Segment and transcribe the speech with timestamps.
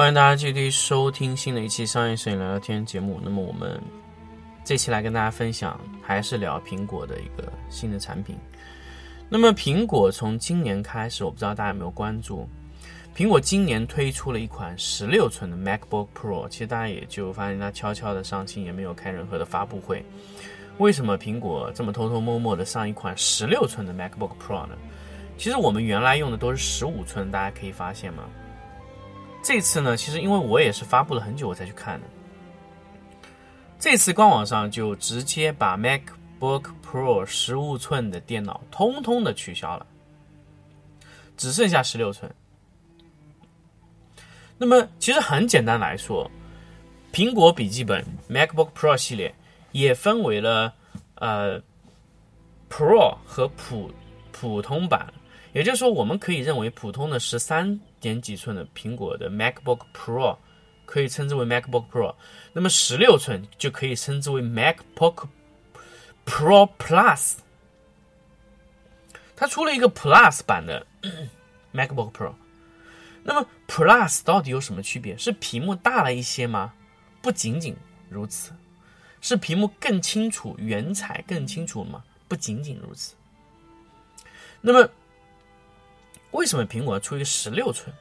[0.00, 3.20] 欢迎大家继续收听新的一期商业摄影聊聊天节目。
[3.22, 3.78] 那么我们
[4.64, 8.34] 这期来跟大家分享，还是聊苹果的一个新的产品。
[9.28, 12.48] 那么苹果从今年开始，我不知道大家有没有关注，
[13.14, 16.48] 苹果今年推出了一款十六寸的 MacBook Pro。
[16.48, 20.02] 其实大家也就发现它悄悄的上新，也没有开任何的发布会。
[20.78, 24.74] 为什么苹果这么偷偷摸摸的上一款十六寸的 MacBook Pro 呢？
[25.36, 28.24] 其实我们原来用的都是十五寸，大家可以发现吗？
[29.42, 32.06] 这次呢，其实因为我也是发布了很久我才去看的。
[33.78, 39.86] 这次官网上就直接把 MacBook Pro 十五寸的电脑通通的取消了，
[41.36, 42.32] 只剩下十六寸。
[44.58, 46.30] 那么其实很简单来说，
[47.10, 49.34] 苹果笔记本 MacBook Pro 系列
[49.72, 50.74] 也分为了
[51.14, 51.58] 呃
[52.68, 53.90] Pro 和普
[54.30, 55.12] 普通版。
[55.52, 60.38] 也就是说，我们可以认为普通的十三点几寸的苹果的 MacBook Pro
[60.86, 62.14] 可以称之为 MacBook Pro，
[62.52, 65.28] 那么十六寸就可以称之为 MacBook
[66.24, 67.34] Pro Plus。
[69.36, 70.86] 它出了一个 Plus 版的
[71.72, 72.34] MacBook Pro，
[73.22, 75.16] 那么 Plus 到底有什么区别？
[75.16, 76.72] 是屏幕大了一些吗？
[77.22, 77.76] 不仅仅
[78.08, 78.52] 如此，
[79.20, 82.02] 是屏幕更清楚、原彩更清楚吗？
[82.26, 83.14] 不仅仅如此。
[84.60, 84.90] 那么
[86.32, 87.94] 为什么苹果出一个十六寸？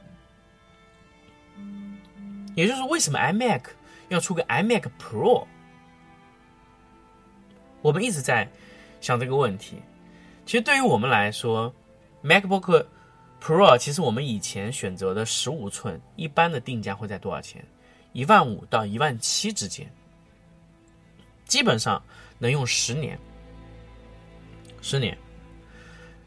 [2.55, 3.61] 也就是为什么 iMac
[4.09, 5.47] 要出个 iMac Pro？
[7.81, 8.49] 我们一直在
[9.01, 9.81] 想这个问题。
[10.45, 11.73] 其实对于我们来说
[12.23, 12.85] ，MacBook
[13.41, 17.65] Pro 其实我们以前选择的十五寸，一般的定价会在多少钱？
[18.13, 19.89] 一万五到一万七之间，
[21.45, 22.01] 基本上
[22.37, 23.17] 能用十年。
[24.81, 25.17] 十年。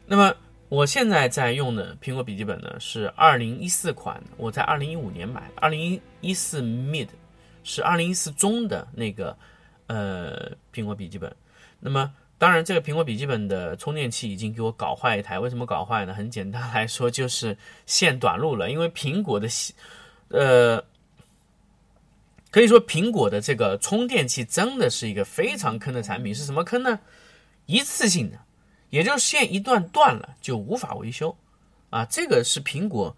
[0.05, 0.35] 那么。
[0.73, 7.09] 我现在在用的苹果笔记本呢是二零一四款，我在二零一五年买的，二零一四 Mid
[7.63, 9.37] 是二零一四中的那个
[9.85, 11.31] 呃苹果笔记本。
[11.79, 15.37] 那么当然，这个苹果笔记本的充电器已经给我搞坏一台。
[15.37, 16.13] 为什么搞坏呢？
[16.15, 17.55] 很简单来说，就是
[17.85, 18.71] 线短路了。
[18.71, 19.47] 因为苹果的
[20.29, 20.83] 呃
[22.49, 26.33] 可以说苹果的这个充电器真的是一个非常坑的产品。
[26.33, 26.99] 是什么坑呢？
[27.67, 28.39] 一次性的。
[28.93, 31.35] 也就是线一段断了就无法维修，
[31.89, 33.17] 啊，这个是苹果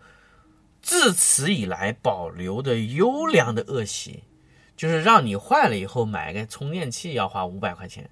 [0.81, 4.23] 自此以来保留的优良的恶习，
[4.77, 8.09] 就是让你坏了以后买个充电器要花五百块钱，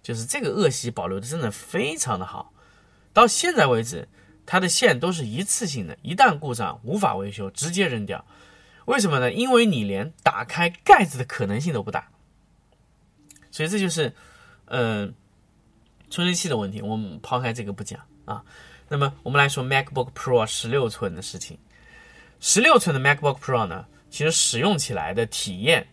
[0.00, 2.52] 就是这个恶习保留的真的非常的好。
[3.12, 4.06] 到现在为止，
[4.46, 8.24] 它的线都是一次性的，一旦故障无法维修，直接扔掉。
[8.84, 9.32] 为什么呢？
[9.32, 12.10] 因为你连打开盖子的可能性都不大，
[13.50, 14.14] 所以这就是，
[14.66, 15.12] 嗯。
[16.12, 18.44] 充电器的问题，我们抛开这个不讲啊。
[18.86, 21.58] 那么我们来说 MacBook Pro 十六寸的事情。
[22.38, 25.86] 十六寸的 MacBook Pro 呢，其实使用起来的体验，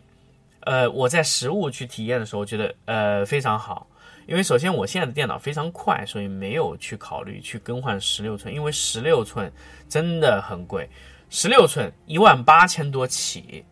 [0.59, 3.87] 呃，我在实物去体验的时候，觉得呃非常好。
[4.27, 9.49] 因为首先我现在的电脑非常快，所以没有去考虑去更换十六寸，因为十六寸
[9.87, 10.89] 真的很贵，
[11.29, 13.63] 十六寸一万八千多起。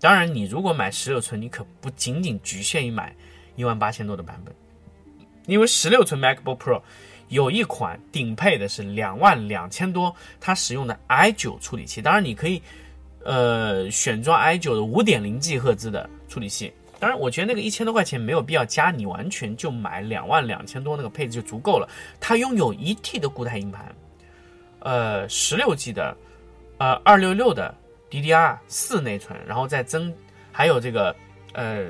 [0.00, 3.14] 当然，你如果买十六寸，你可不仅仅局限于买
[3.54, 4.52] 一万八千多的版本。
[5.46, 6.80] 因为十六寸 MacBook Pro
[7.28, 12.62] 有一款顶配的是两万两千多，它使用的 i9 处理器，当然你可以
[13.24, 16.72] 呃选装 i9 的五点零 G 赫兹的处理器。
[17.00, 21.88] 当然，我觉得那个一千多块钱没有必要加，你完全就买两万两千多那个配置就足够了。
[22.20, 23.94] 它拥有一 T 的固态硬盘，
[24.80, 26.16] 呃，十六 G 的
[26.78, 27.74] 呃二六六的
[28.10, 30.14] DDR 四内存，然后再增
[30.52, 31.16] 还有这个
[31.54, 31.86] 呃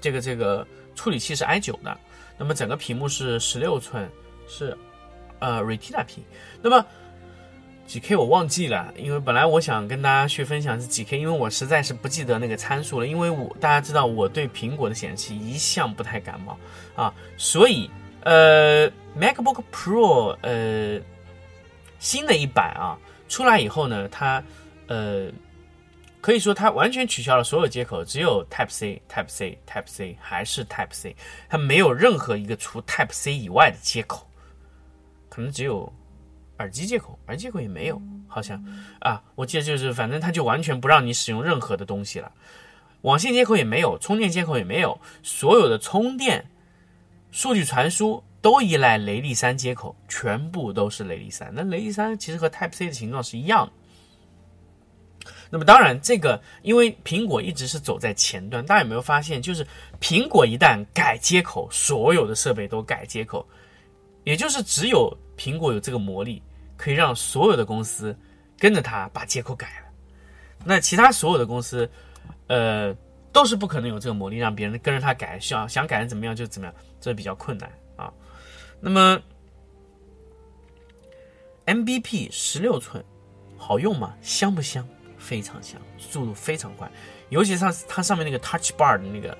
[0.00, 0.66] 这个这个。
[0.94, 1.98] 处理器是 i9 的，
[2.38, 4.08] 那么整个屏幕是十六寸，
[4.48, 4.76] 是
[5.38, 6.22] 呃 Retina 屏。
[6.60, 6.84] 那么
[7.86, 13.06] 几 K 我忘记了，因为本来我想跟大家去分享是几 K，因为我实在是不记得那个参数了。
[13.06, 16.56] 因为我大家知道我对苹果的显示器一向不太感冒
[16.94, 17.90] 啊，所以
[18.22, 21.00] 呃 MacBook Pro 呃
[21.98, 22.98] 新的一版啊
[23.28, 24.42] 出来以后呢，它
[24.86, 25.30] 呃。
[26.22, 31.16] 可以说它完全取消了所有接口，只有 Type C、Type C、Type C 还是 Type C，
[31.48, 34.24] 它没有任何一个除 Type C 以外的接口。
[35.28, 35.92] 可能只有
[36.58, 38.64] 耳机接口，耳机接口也没有，好像
[39.00, 42.30] 啊，我记得就是反正它就完全不让你使用任何的东西了，
[43.00, 46.46] 网线接口也没有，充电接口也没有，所有的充电、
[47.32, 51.50] 数据传输都依赖雷利三接口，全部都是雷利三。
[51.52, 53.72] 那雷利三其实和 Type C 的形状是一样的。
[55.54, 59.66] 那么当然，这个因为苹果一直是走在前端，大家有没有发现，就是
[60.00, 63.46] 苹果一旦改接口，所有的设备都改接口，
[64.24, 66.42] 也就是只有苹果有这个魔力，
[66.74, 68.16] 可以让所有的公司
[68.58, 69.88] 跟着它把接口改了。
[70.64, 71.86] 那其他所有的公司，
[72.46, 72.96] 呃，
[73.30, 78.10] 都是不可能有这个魔力，让别人跟着它改，想想改成怎么样就怎么样，这比较困难啊。
[78.80, 79.20] 那么
[81.66, 83.04] ，MBP 十六寸
[83.58, 84.14] 好用吗？
[84.22, 84.88] 香不香？
[85.22, 86.90] 非常香，速度非常快，
[87.28, 89.38] 尤其是它它上面那个 Touch Bar 的那个，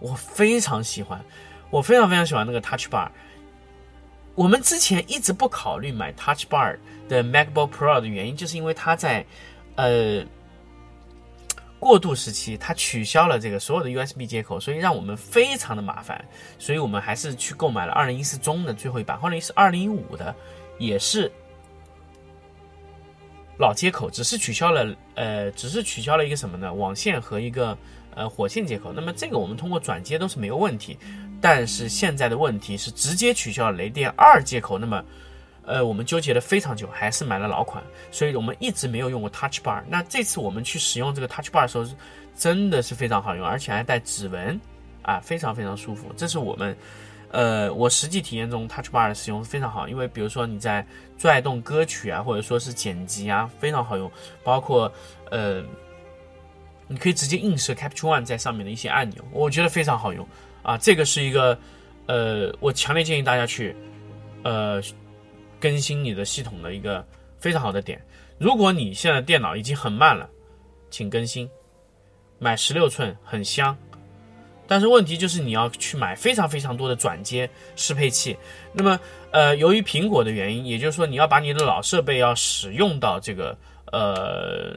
[0.00, 1.24] 我非常喜欢，
[1.70, 3.08] 我非常非常喜欢那个 Touch Bar。
[4.34, 6.76] 我们之前一直不考虑买 Touch Bar
[7.08, 9.24] 的 MacBook Pro 的原因，就是因为它在
[9.76, 10.24] 呃
[11.78, 16.24] 过渡时期，它取消了这个所有的 USB 接口，所以让我们非常的麻烦，
[16.58, 20.34] 所以我们还是去购买了二零一四中的最后一版，后来是二零一五的，
[20.78, 21.30] 也是。
[23.56, 26.74] 老接口只是取消了，呃，只是取消了一个什么呢？
[26.74, 27.76] 网线和一个
[28.14, 28.92] 呃火线接口。
[28.92, 30.98] 那么这个我们通过转接都是没有问题。
[31.40, 34.76] 但是现在的问题是直接取消了雷电二接口。
[34.76, 35.04] 那么，
[35.66, 37.84] 呃，我们纠结了非常久，还是买了老款。
[38.10, 39.82] 所以我们一直没有用过 Touch Bar。
[39.88, 41.86] 那这次我们去使用这个 Touch Bar 的时候，
[42.36, 44.60] 真的是非常好用，而且还带指纹，
[45.02, 46.12] 啊，非常非常舒服。
[46.16, 46.76] 这是我们。
[47.34, 50.86] 呃，我实际体验中，Touch Bar 的使用非常好，因为比如说你在
[51.18, 54.08] 拽动歌曲啊，或者说是剪辑啊，非常好用。
[54.44, 54.90] 包括
[55.32, 55.60] 呃，
[56.86, 60.24] 你可以直接映射 Capture One 在上面的一些按钮，我觉得非常好用
[60.62, 60.78] 啊。
[60.78, 61.58] 这个是一个
[62.06, 63.74] 呃，我强烈建议大家去
[64.44, 64.80] 呃
[65.58, 67.04] 更新你的系统的一个
[67.40, 68.00] 非常好的点。
[68.38, 70.30] 如果你现在电脑已经很慢了，
[70.88, 71.50] 请更新，
[72.38, 73.76] 买十六寸很香。
[74.66, 78.36] 但是问题就是你要去买非常非常多的转接适配器，
[78.72, 78.98] 那么
[79.30, 83.56] 呃，由于苹果的原因，也就是说你要把你的老设备要使用到这个
[83.92, 84.74] 呃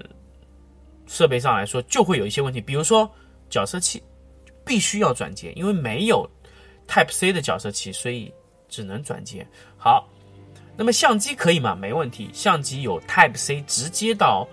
[1.07, 3.09] 设备上来说，就会有一些问题，比如说
[3.49, 4.03] 角色器
[4.65, 6.29] 必须要转接，因为没有
[6.87, 8.33] Type C 的角色器，所以
[8.67, 9.47] 只能转接。
[9.77, 10.09] 好，
[10.75, 11.75] 那么相机可以吗？
[11.75, 14.47] 没问题，相机有 Type C 直接到。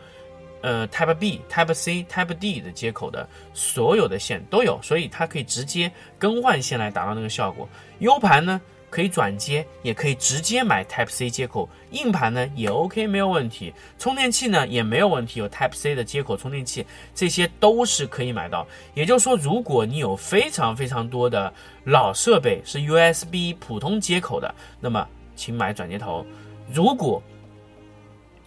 [0.64, 7.68] 呃，Type B、Type C、Type D 的接口的所有的线都有，所以它可以直接更换线来达到那个效果。
[7.98, 8.58] U 盘呢
[8.88, 11.68] 可以转接，也可以直接买 Type C 接口。
[11.90, 13.74] 硬盘呢也 OK，没有问题。
[13.98, 18.66] 充电器呢也没有问题，有 Type C 的接口充电器，这些都是可以买到。
[18.94, 21.52] 也就是说，如果你有非常非常多的
[21.84, 25.06] 老设备是 USB 普通接口的，那么
[25.36, 26.24] 请买转接头。
[26.72, 27.22] 如果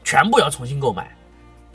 [0.04, 1.16] 全部要重新购买。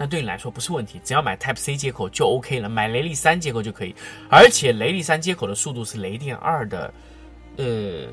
[0.03, 3.95] 那对你来说不是问题，只要买 Type C 接口就 OK 了，买雷力三接口就可以，
[4.29, 6.93] 而且雷力三接口的速度是雷电二的，
[7.57, 8.09] 呃，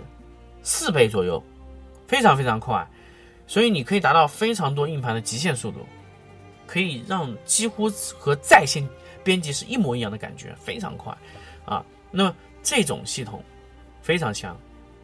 [0.62, 1.43] 四倍左右，
[2.08, 2.88] 非常非常快，
[3.48, 5.79] 所以你可以达到非常多硬盘的极限速度，
[6.67, 8.88] 可以让几乎和在线
[9.24, 11.12] 编辑是一模一样的感觉，非常快
[11.65, 11.84] 啊。
[12.12, 13.43] 那么这种系统
[14.03, 14.55] 非常香，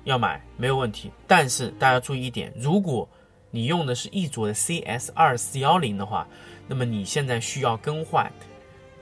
[0.04, 3.10] 要买没有问题，但是大家注意一点，如果
[3.50, 6.28] 你用的是一卓的 CS 二四幺零的话。
[6.68, 8.32] 那么你现在需要更换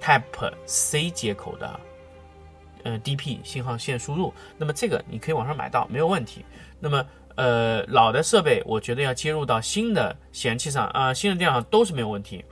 [0.02, 1.80] Type C 接口的，
[2.84, 4.34] 呃 DP 信号线输入。
[4.58, 6.44] 那么这个你可以网上买到，没有问题。
[6.78, 7.06] 那么
[7.36, 12.44] 呃老的设备，我觉得要接入到新的显示器上啊，新的电脑上都是没有问题。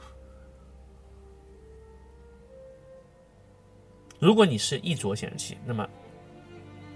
[4.17, 5.85] 如果你是一卓显示器，那么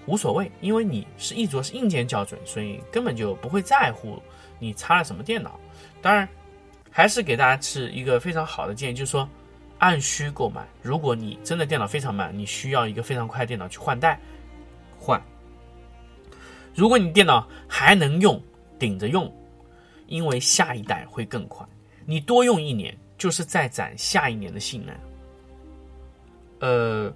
[0.06, 4.22] 无所谓，因为你是一卓是硬件校准，所以根本就不会在乎
[4.58, 5.60] 你插了什么电脑。
[6.02, 6.26] 当然。
[6.98, 9.28] 还是给大家是一个非常好的建议，就是说，
[9.80, 10.66] 按需购买。
[10.82, 14.18] 如果你真的电脑非常慢，你需要一个非常快的电脑去换代，
[14.98, 15.22] 换。
[16.74, 18.42] 如果你电脑还能用，
[18.80, 19.30] 顶着用，
[20.08, 21.68] 因为下一代会更快。
[22.06, 24.96] 你多用一年，就是在攒下一年的性能。
[26.62, 27.14] 呃，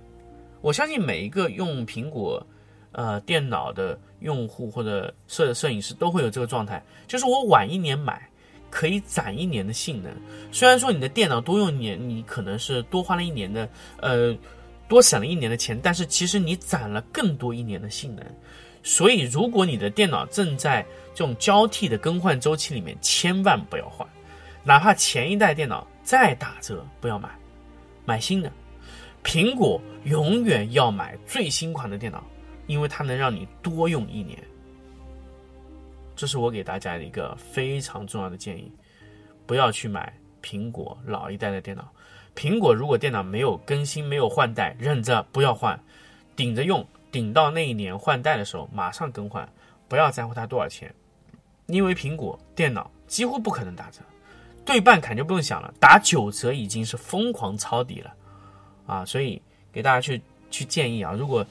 [0.59, 2.45] 我相信每一个用苹果
[2.91, 8.28] 呃电脑的用户或者摄摄影师都会有这个状态，就是我晚一年买。
[8.69, 10.11] 可以攒一年的性能，
[10.51, 14.35] 虽然说你的电脑多用一年，你可能是多花了一年的，呃，
[14.87, 18.25] 多省了一年的钱，但是其实你攒了更多一年的性能。
[18.81, 24.07] 所以，如果你的电脑正在这种交替的更换周期里面，千万不要换，
[24.63, 27.29] 哪怕前一代电脑再打折，不要买，
[28.05, 28.51] 买新的。
[29.21, 32.23] 苹果永远要买最新款的电脑，
[32.67, 34.39] 因为它能让你多用一年。
[36.19, 38.69] 这是我给大家的一个非常重要的建议，
[39.45, 41.89] 不要去买苹果老一代的电脑。
[42.35, 45.81] 苹果如果电脑没有更新、没有换代，忍着不要换，
[46.35, 49.47] 顶着用，顶到那一年换代的时候马上更换，
[49.87, 50.93] 不要在乎它多少钱，
[51.67, 54.01] 因为苹果电脑几乎不可能打折，
[54.65, 58.13] 对半砍就不用想了，打九折已经是疯狂抄底了
[58.87, 59.05] 啊！
[59.05, 60.21] 所以给大家去
[60.51, 61.45] 去建议啊，如果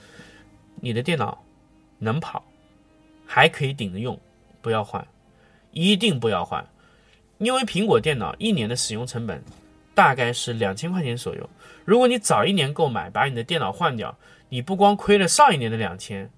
[0.74, 1.42] 你的电脑
[1.98, 2.44] 能跑，
[3.24, 4.20] 还可以顶着用。
[4.68, 5.02] 不要换，
[5.72, 6.62] 一定不要换，
[7.38, 9.42] 因为苹果电脑一年的使用成本
[9.94, 11.48] 大概是两千块钱左右。
[11.86, 14.14] 如果你早一年购买，把你的电脑换掉，
[14.50, 16.28] 你不光亏了上一年的两千，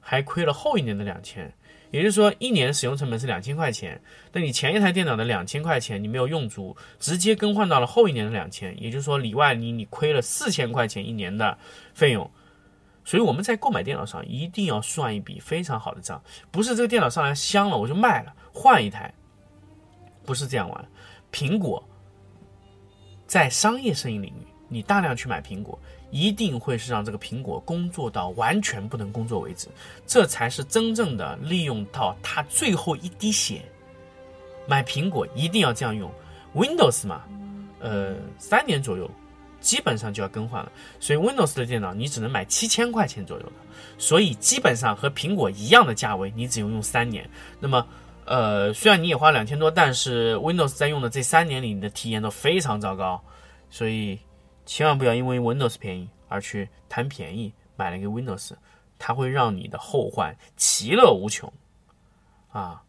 [0.00, 1.48] 还亏了后一年的两千。
[1.92, 4.02] 也就是说，一年使用成本是两千块钱，
[4.32, 11.56] 那你前一台电脑的两千块钱你没有用足，直接更换到了后一年的两千，也就是说里外你你亏了四千块钱一年的
[11.94, 12.28] 费用。
[13.06, 16.20] 所以我们在购买电脑上一定要算一笔非常好的账，
[16.50, 19.14] 不是这个电脑上来香了我就卖了换一台，
[20.24, 20.88] 不是这样玩。
[21.32, 21.82] 苹果
[23.24, 25.78] 在商业生意领域，你大量去买苹果，
[26.10, 29.68] 一定会是让这个苹果工作到完全不能工作为止，
[30.04, 33.62] 这才是真正的利用到它最后一滴血。
[34.66, 36.10] 买苹果一定要这样用
[36.56, 37.22] ，Windows 嘛，
[37.78, 39.08] 呃，三年左右。
[39.66, 40.70] 基本上就要更换了，
[41.00, 43.52] 所以 Windows 的电脑你只能买七千块钱左右的，
[43.98, 47.28] 所以基本上和苹果一样的价位，你只用用三年。
[47.58, 47.84] 那么，
[48.26, 53.20] 呃，虽然你也花两千多，但是 Windows 在用的这三年里，你的体验都非常糟糕。
[53.68, 54.20] 所以，
[54.64, 58.52] 千万不要因为 Windows 便宜而去贪便宜买了一个 Windows，
[59.00, 61.52] 它会让你的后患其乐无穷
[62.52, 62.84] 啊！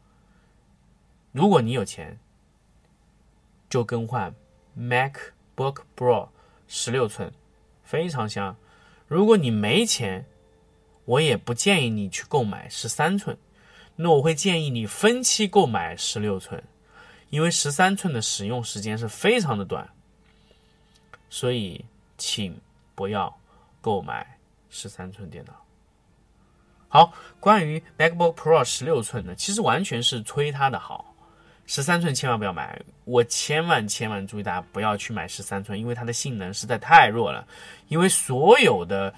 [1.31, 2.19] 如果你有钱，
[3.67, 4.31] 就更换
[4.77, 6.29] MacBook Pro。
[6.67, 7.31] 十六寸，
[7.83, 8.55] 非常香。
[9.07, 10.25] 如果你没钱，
[11.05, 13.37] 我也不建议你去购买十三寸。
[13.95, 16.63] 那我会建议你分期购买十六寸，
[17.29, 19.89] 因为十三寸的使用时间是非常的短。
[21.29, 21.83] 所以，
[22.17, 22.59] 请
[22.93, 23.37] 不要
[23.81, 25.53] 购买十三寸电脑。
[26.89, 31.13] 好，关于 MacBook Pro 十六寸的，其实完全是吹它的好。
[31.67, 37.45] 十三寸千万不要买，我千万千万注意大家不要去买十三寸，因为它的性能实在太弱了。
[37.89, 39.13] 因为所有的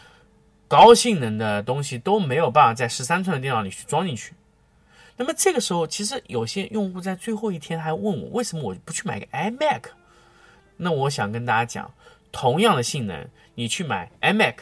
[0.68, 4.34] 高性能的东西都没有办法在十三寸的电脑里去装进去。
[5.15, 9.82] 那么这个时候，其实有些用户在最后一天还问我，为什么我不去买个 iMac？
[10.75, 11.94] 那我想跟大家讲，
[12.32, 14.56] 同样的性能，你去买 iMac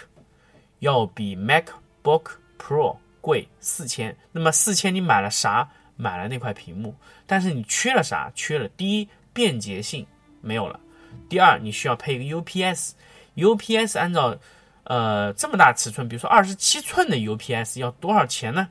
[0.80, 4.14] 要比 MacBook Pro 贵四千。
[4.34, 5.70] 那么四千你买了啥？
[5.98, 8.32] 买了那块屏幕，但是你缺了啥？
[8.36, 10.06] 缺了第一便捷性
[10.42, 10.80] 没有了，
[11.28, 14.38] 第二你需要配一个 UPS，UPS 按照
[14.84, 18.70] 呃这么大尺寸，比如说二十七寸的 UPS 要多少钱呢？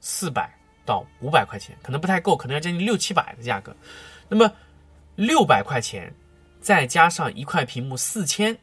[0.00, 0.52] 四百
[0.84, 3.74] 到五百块钱，可能不太够，可能要将近六七百的价格。
[4.28, 4.52] 那么
[5.14, 6.12] 六百块钱
[6.60, 8.58] 再加上一块屏幕四千，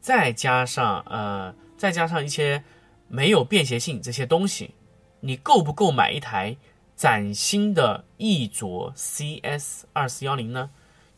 [0.00, 2.62] 再加上呃再加上一些。
[3.08, 4.74] 没有便携性这些东西，
[5.20, 6.56] 你够不够买一台
[6.96, 10.70] 崭新的翼卓 CS 二四幺零呢？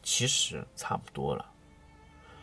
[0.02, 1.44] 其实差不多了，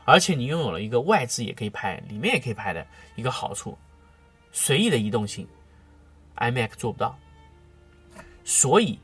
[0.03, 2.85] 而且你拥有了一个外置也可以拍，里面也可以拍的
[3.15, 3.77] 一个好处，
[4.51, 5.47] 随意的移动性
[6.37, 7.17] ，iMac 做不到，
[8.43, 8.99] 所以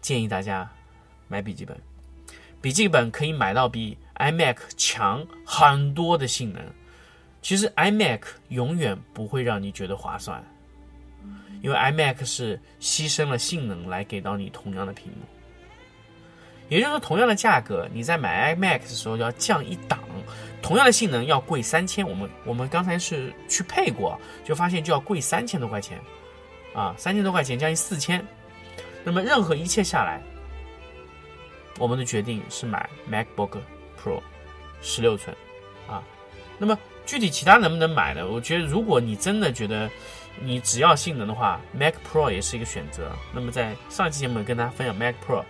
[0.00, 0.70] 建议大家
[1.28, 1.80] 买笔记本，
[2.60, 6.62] 笔记本可以买到比 iMac 强很多的性能。
[7.46, 10.44] 其实 iMac 永远不会让你觉得划算，
[11.62, 15.18] 因为 iMac 是牺牲了性能来给到你同样的屏幕，
[16.68, 20.00] 也就是说，同样的价格，你在买 iMac 的时候要降一档，
[20.60, 22.04] 同样的性能要贵三千。
[22.04, 26.00] 我们我们刚才是去配过，就发现就要贵三千多块钱，
[26.74, 28.20] 啊，三千多块钱将近四千。
[29.04, 30.20] 那么任何一切下来，
[31.78, 33.58] 我们的决定是买 MacBook
[34.02, 34.20] Pro
[34.82, 35.32] 十六寸，
[35.88, 36.02] 啊，
[36.58, 36.76] 那么。
[37.06, 38.26] 具体其他能不能买呢？
[38.26, 39.88] 我觉得，如果你真的觉得
[40.40, 43.10] 你只要性能的话，Mac Pro 也是一个选择。
[43.32, 45.44] 那么在上期节目跟大家分享 Mac Pro，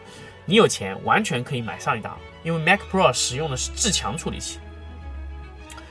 [0.44, 4.60] 你有钱完全可以买上一档，因为 Mac Pro 使用的是至强处理器。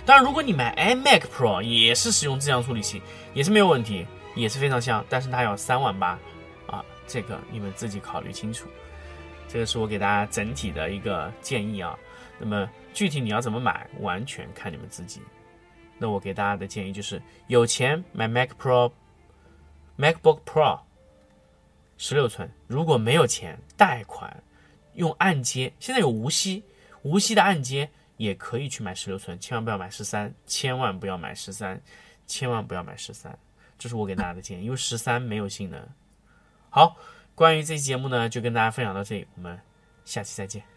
[0.05, 3.01] 当然，如果你买 iMac Pro 也是使用至强处理器，
[3.33, 4.05] 也是没有问题，
[4.35, 5.03] 也是非常香。
[5.09, 6.17] 但是它要三万八
[6.67, 8.67] 啊，这个你们自己考虑清楚。
[9.47, 11.97] 这个是我给大家整体的一个建议啊。
[12.37, 15.21] 那么具体你要怎么买，完全看你们自己。
[15.97, 18.91] 那我给大家的建议就是：有钱买 Mac Pro、
[19.97, 20.79] MacBook Pro
[21.97, 24.43] 十六寸；如果没有钱，贷款
[24.95, 26.63] 用按揭，现在有无息，
[27.03, 29.39] 无息的按揭也可以去买十六寸。
[29.39, 31.81] 千万不要买十三，千万不要买十三，
[32.27, 33.37] 千万不要买十三。
[33.77, 35.81] 这是我给大家的建议，因为十三没有性能。
[36.69, 36.97] 好，
[37.33, 39.57] 关于这期节目呢，就跟大家分享到这里，我们
[40.03, 40.74] 下期再见。